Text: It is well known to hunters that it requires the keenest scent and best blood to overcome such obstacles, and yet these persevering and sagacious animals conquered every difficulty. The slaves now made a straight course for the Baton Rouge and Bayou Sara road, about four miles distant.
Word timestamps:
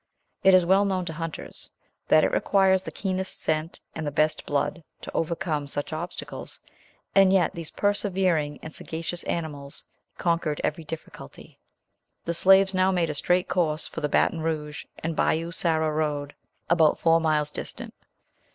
It 0.41 0.55
is 0.55 0.65
well 0.65 0.83
known 0.83 1.05
to 1.05 1.13
hunters 1.13 1.69
that 2.07 2.23
it 2.23 2.31
requires 2.31 2.81
the 2.81 2.91
keenest 2.91 3.39
scent 3.39 3.79
and 3.93 4.15
best 4.15 4.47
blood 4.47 4.83
to 5.01 5.11
overcome 5.13 5.67
such 5.67 5.93
obstacles, 5.93 6.59
and 7.13 7.31
yet 7.31 7.53
these 7.53 7.69
persevering 7.69 8.57
and 8.63 8.73
sagacious 8.73 9.21
animals 9.25 9.85
conquered 10.17 10.59
every 10.63 10.85
difficulty. 10.85 11.59
The 12.25 12.33
slaves 12.33 12.73
now 12.73 12.89
made 12.91 13.11
a 13.11 13.13
straight 13.13 13.47
course 13.47 13.87
for 13.87 14.01
the 14.01 14.09
Baton 14.09 14.39
Rouge 14.41 14.85
and 15.03 15.15
Bayou 15.15 15.51
Sara 15.51 15.91
road, 15.91 16.33
about 16.67 16.97
four 16.97 17.21
miles 17.21 17.51
distant. 17.51 17.93